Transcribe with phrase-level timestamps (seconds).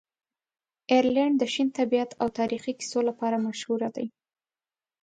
[0.93, 4.07] آیرلنډ د شین طبیعت او تاریخي کیسو لپاره مشهوره دی.